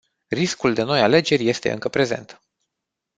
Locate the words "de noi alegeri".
0.73-1.47